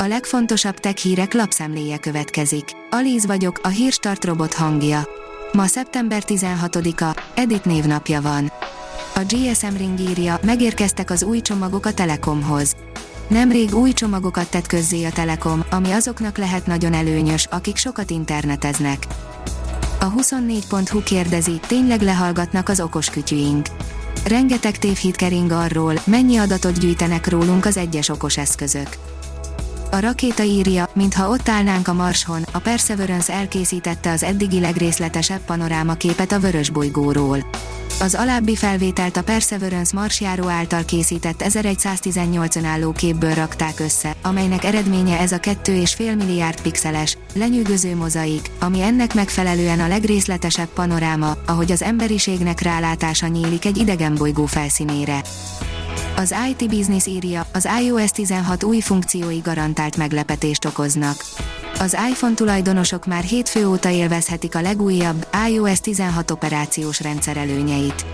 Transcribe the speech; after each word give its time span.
A 0.00 0.06
legfontosabb 0.06 0.78
tech 0.78 0.96
hírek 0.96 1.32
lapszemléje 1.34 1.98
következik. 1.98 2.64
Alíz 2.90 3.26
vagyok, 3.26 3.60
a 3.62 3.68
hírstart 3.68 4.24
robot 4.24 4.54
hangja. 4.54 5.08
Ma 5.52 5.66
szeptember 5.66 6.22
16-a, 6.26 7.22
Edit 7.34 7.64
névnapja 7.64 8.20
van. 8.20 8.52
A 9.14 9.20
GSM 9.28 9.76
Ring 9.76 10.00
írja, 10.00 10.38
megérkeztek 10.42 11.10
az 11.10 11.22
új 11.22 11.40
csomagok 11.40 11.86
a 11.86 11.92
Telekomhoz. 11.92 12.76
Nemrég 13.28 13.74
új 13.74 13.92
csomagokat 13.92 14.50
tett 14.50 14.66
közzé 14.66 15.04
a 15.04 15.10
Telekom, 15.10 15.64
ami 15.70 15.90
azoknak 15.90 16.38
lehet 16.38 16.66
nagyon 16.66 16.92
előnyös, 16.92 17.46
akik 17.50 17.76
sokat 17.76 18.10
interneteznek. 18.10 19.06
A 20.00 20.12
24.hu 20.12 21.02
kérdezi, 21.02 21.60
tényleg 21.66 22.00
lehallgatnak 22.00 22.68
az 22.68 22.80
okos 22.80 23.10
kütyüink. 23.10 23.66
Rengeteg 24.24 24.78
tévhit 24.78 25.16
kering 25.16 25.50
arról, 25.50 25.94
mennyi 26.04 26.36
adatot 26.36 26.78
gyűjtenek 26.78 27.28
rólunk 27.28 27.64
az 27.64 27.76
egyes 27.76 28.08
okos 28.08 28.36
eszközök. 28.36 28.88
A 29.90 29.98
rakéta 30.00 30.42
írja, 30.42 30.88
mintha 30.92 31.28
ott 31.28 31.48
állnánk 31.48 31.88
a 31.88 31.92
Marshon, 31.92 32.42
a 32.52 32.58
Perseverance 32.58 33.32
elkészítette 33.32 34.10
az 34.10 34.22
eddigi 34.22 34.60
legrészletesebb 34.60 35.40
panorámaképet 35.40 36.32
a 36.32 36.38
vörös 36.38 36.70
bolygóról. 36.70 37.50
Az 38.00 38.14
alábbi 38.14 38.56
felvételt 38.56 39.16
a 39.16 39.22
Perseverance 39.22 39.96
marsjáró 39.96 40.48
által 40.48 40.84
készített 40.84 41.42
1118 41.42 42.56
önálló 42.56 42.92
képből 42.92 43.34
rakták 43.34 43.80
össze, 43.80 44.16
amelynek 44.22 44.64
eredménye 44.64 45.18
ez 45.18 45.32
a 45.32 45.38
2,5 45.38 46.16
milliárd 46.16 46.60
pixeles, 46.60 47.16
lenyűgöző 47.34 47.96
mozaik, 47.96 48.50
ami 48.60 48.80
ennek 48.80 49.14
megfelelően 49.14 49.80
a 49.80 49.88
legrészletesebb 49.88 50.68
panoráma, 50.68 51.36
ahogy 51.46 51.72
az 51.72 51.82
emberiségnek 51.82 52.60
rálátása 52.60 53.26
nyílik 53.26 53.64
egy 53.64 53.76
idegen 53.76 54.14
bolygó 54.14 54.46
felszínére. 54.46 55.22
Az 56.18 56.34
IT 56.50 56.68
Business 56.68 57.06
írja, 57.06 57.46
az 57.52 57.68
iOS 57.82 58.10
16 58.10 58.64
új 58.64 58.80
funkciói 58.80 59.38
garantált 59.38 59.96
meglepetést 59.96 60.64
okoznak. 60.64 61.24
Az 61.78 61.96
iPhone 62.10 62.34
tulajdonosok 62.34 63.06
már 63.06 63.22
hétfő 63.22 63.68
óta 63.68 63.90
élvezhetik 63.90 64.54
a 64.54 64.60
legújabb 64.60 65.26
iOS 65.48 65.80
16 65.80 66.30
operációs 66.30 67.00
rendszer 67.00 67.36
előnyeit. 67.36 68.06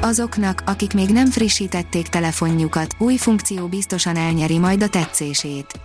Azoknak, 0.00 0.62
akik 0.66 0.94
még 0.94 1.08
nem 1.08 1.30
frissítették 1.30 2.08
telefonjukat, 2.08 2.94
új 2.98 3.16
funkció 3.16 3.66
biztosan 3.66 4.16
elnyeri 4.16 4.58
majd 4.58 4.82
a 4.82 4.88
tetszését. 4.88 5.80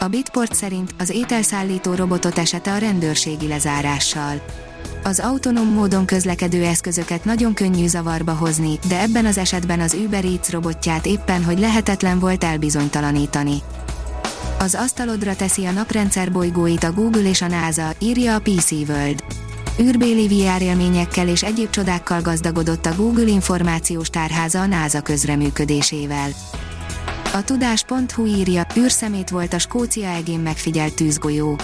A 0.00 0.06
Bitport 0.08 0.54
szerint 0.54 0.94
az 0.98 1.10
ételszállító 1.10 1.94
robotot 1.94 2.38
esete 2.38 2.72
a 2.72 2.78
rendőrségi 2.78 3.46
lezárással 3.46 4.42
az 5.04 5.20
autonóm 5.20 5.68
módon 5.68 6.04
közlekedő 6.04 6.64
eszközöket 6.64 7.24
nagyon 7.24 7.54
könnyű 7.54 7.86
zavarba 7.86 8.32
hozni, 8.32 8.78
de 8.88 9.00
ebben 9.00 9.26
az 9.26 9.38
esetben 9.38 9.80
az 9.80 9.96
Uber 10.04 10.24
Eats 10.24 10.50
robotját 10.50 11.06
éppen, 11.06 11.44
hogy 11.44 11.58
lehetetlen 11.58 12.18
volt 12.18 12.44
elbizonytalanítani. 12.44 13.62
Az 14.58 14.74
asztalodra 14.74 15.36
teszi 15.36 15.64
a 15.64 15.70
naprendszer 15.70 16.32
bolygóit 16.32 16.84
a 16.84 16.92
Google 16.92 17.28
és 17.28 17.42
a 17.42 17.46
NASA, 17.46 17.92
írja 17.98 18.34
a 18.34 18.40
PC 18.40 18.70
World. 18.70 19.24
Űrbéli 19.80 20.26
VR 20.26 20.62
élményekkel 20.62 21.28
és 21.28 21.42
egyéb 21.42 21.70
csodákkal 21.70 22.20
gazdagodott 22.20 22.86
a 22.86 22.94
Google 22.96 23.26
információs 23.26 24.10
tárháza 24.10 24.60
a 24.60 24.66
NASA 24.66 25.00
közreműködésével. 25.00 26.30
A 27.32 27.44
tudás.hu 27.44 28.26
írja, 28.26 28.66
űrszemét 28.78 29.30
volt 29.30 29.52
a 29.52 29.58
Skócia 29.58 30.08
egén 30.08 30.40
megfigyelt 30.40 30.94
tűzgolyó. 30.94 31.56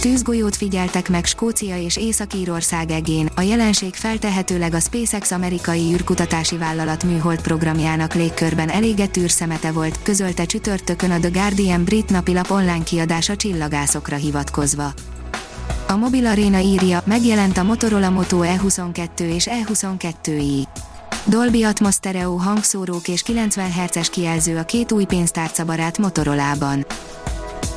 Tűzgolyót 0.00 0.56
figyeltek 0.56 1.08
meg 1.08 1.24
Skócia 1.24 1.76
és 1.76 1.96
Észak-Írország 1.96 2.90
egén, 2.90 3.30
a 3.34 3.40
jelenség 3.40 3.94
feltehetőleg 3.94 4.74
a 4.74 4.80
SpaceX 4.80 5.30
amerikai 5.30 5.92
űrkutatási 5.92 6.56
vállalat 6.56 7.04
műhold 7.04 7.40
programjának 7.40 8.14
légkörben 8.14 8.68
elégett 8.68 9.16
űrszemete 9.16 9.72
volt, 9.72 10.02
közölte 10.02 10.44
csütörtökön 10.44 11.10
a 11.10 11.18
The 11.18 11.28
Guardian 11.28 11.84
brit 11.84 12.10
napilap 12.10 12.50
online 12.50 12.82
kiadása 12.82 13.36
csillagászokra 13.36 14.16
hivatkozva. 14.16 14.92
A 15.88 15.96
Mobil 15.96 16.26
Arena 16.26 16.58
írja, 16.58 17.02
megjelent 17.04 17.56
a 17.56 17.62
Motorola 17.62 18.10
Moto 18.10 18.40
E22 18.42 19.20
és 19.20 19.48
E22i. 19.50 20.66
Dolby 21.24 21.62
Atmos 21.62 21.94
stereo 21.94 22.36
hangszórók 22.36 23.08
és 23.08 23.22
90 23.22 23.72
Hz-es 23.72 24.10
kijelző 24.10 24.56
a 24.56 24.64
két 24.64 24.92
új 24.92 25.04
pénztárcabarát 25.04 25.98
Motorolában. 25.98 26.86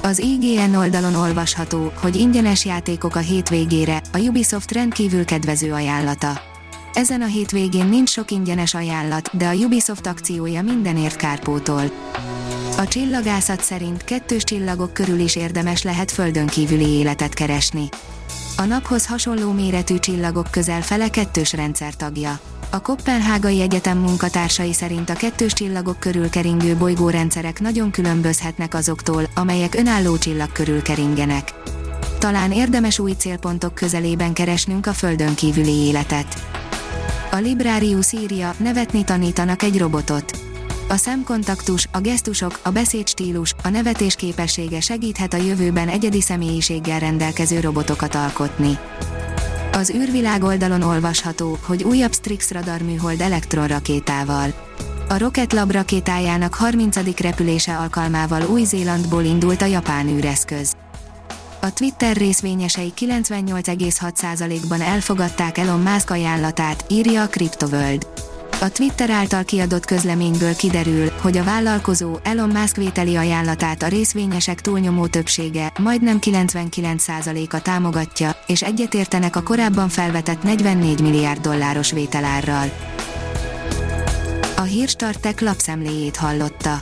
Az 0.03 0.19
IGN 0.19 0.75
oldalon 0.75 1.15
olvasható, 1.15 1.91
hogy 1.95 2.15
ingyenes 2.15 2.65
játékok 2.65 3.15
a 3.15 3.19
hétvégére, 3.19 4.01
a 4.13 4.17
Ubisoft 4.17 4.71
rendkívül 4.71 5.25
kedvező 5.25 5.73
ajánlata. 5.73 6.41
Ezen 6.93 7.21
a 7.21 7.25
hétvégén 7.25 7.85
nincs 7.85 8.09
sok 8.09 8.31
ingyenes 8.31 8.73
ajánlat, 8.73 9.37
de 9.37 9.47
a 9.47 9.53
Ubisoft 9.53 10.07
akciója 10.07 10.61
mindenért 10.61 11.15
kárpótol. 11.15 11.83
A 12.77 12.87
csillagászat 12.87 13.61
szerint 13.63 14.03
kettős 14.03 14.43
csillagok 14.43 14.93
körül 14.93 15.19
is 15.19 15.35
érdemes 15.35 15.83
lehet 15.83 16.11
földön 16.11 16.47
kívüli 16.47 16.87
életet 16.87 17.33
keresni. 17.33 17.89
A 18.57 18.63
naphoz 18.63 19.07
hasonló 19.07 19.51
méretű 19.51 19.97
csillagok 19.97 20.51
közel 20.51 20.81
fele 20.81 21.09
kettős 21.09 21.53
rendszer 21.53 21.95
tagja. 21.95 22.39
A 22.73 22.81
Kopenhágai 22.81 23.61
Egyetem 23.61 23.97
munkatársai 23.97 24.73
szerint 24.73 25.09
a 25.09 25.13
kettős 25.13 25.53
csillagok 25.53 25.99
körül 25.99 26.29
keringő 26.29 26.75
bolygórendszerek 26.75 27.59
nagyon 27.59 27.91
különbözhetnek 27.91 28.73
azoktól, 28.73 29.23
amelyek 29.35 29.75
önálló 29.75 30.17
csillag 30.17 30.51
körül 30.51 30.81
keringenek. 30.81 31.53
Talán 32.19 32.51
érdemes 32.51 32.99
új 32.99 33.11
célpontok 33.11 33.75
közelében 33.75 34.33
keresnünk 34.33 34.85
a 34.85 34.93
Földön 34.93 35.35
kívüli 35.35 35.71
életet. 35.71 36.45
A 37.31 37.35
Librarius 37.35 38.11
írja, 38.11 38.53
nevetni 38.57 39.03
tanítanak 39.03 39.63
egy 39.63 39.77
robotot. 39.77 40.39
A 40.89 40.95
szemkontaktus, 40.95 41.87
a 41.91 41.99
gesztusok, 41.99 42.59
a 42.63 42.69
beszédstílus, 42.69 43.55
a 43.63 43.69
nevetés 43.69 44.15
képessége 44.15 44.79
segíthet 44.79 45.33
a 45.33 45.37
jövőben 45.37 45.87
egyedi 45.87 46.21
személyiséggel 46.21 46.99
rendelkező 46.99 47.59
robotokat 47.59 48.15
alkotni. 48.15 48.77
Az 49.71 49.91
űrvilág 49.95 50.43
oldalon 50.43 50.81
olvasható, 50.81 51.57
hogy 51.63 51.83
újabb 51.83 52.13
Strix 52.13 52.51
radarműhold 52.51 53.21
elektronrakétával. 53.21 54.53
A 55.09 55.17
Rocket 55.17 55.53
Lab 55.53 55.71
rakétájának 55.71 56.53
30. 56.53 57.19
repülése 57.19 57.77
alkalmával 57.77 58.41
Új-Zélandból 58.49 59.23
indult 59.23 59.61
a 59.61 59.65
japán 59.65 60.07
űreszköz. 60.07 60.73
A 61.61 61.73
Twitter 61.73 62.15
részvényesei 62.15 62.93
98,6%-ban 62.99 64.81
elfogadták 64.81 65.57
Elon 65.57 65.79
Musk 65.79 66.09
ajánlatát, 66.09 66.85
írja 66.89 67.21
a 67.21 67.27
CryptoWorld. 67.27 68.07
A 68.61 68.69
Twitter 68.69 69.09
által 69.09 69.43
kiadott 69.43 69.85
közleményből 69.85 70.55
kiderül, 70.55 71.11
hogy 71.21 71.37
a 71.37 71.43
vállalkozó 71.43 72.17
Elon 72.23 72.49
Musk 72.49 72.75
vételi 72.75 73.15
ajánlatát 73.15 73.83
a 73.83 73.87
részvényesek 73.87 74.61
túlnyomó 74.61 75.07
többsége, 75.07 75.71
majdnem 75.79 76.17
99%-a 76.21 77.61
támogatja, 77.61 78.31
és 78.47 78.61
egyetértenek 78.61 79.35
a 79.35 79.43
korábban 79.43 79.89
felvetett 79.89 80.43
44 80.43 81.01
milliárd 81.01 81.41
dolláros 81.41 81.91
vételárral. 81.91 82.71
A 84.57 84.61
Hírstartek 84.61 85.41
lapszemléjét 85.41 86.15
hallotta. 86.15 86.81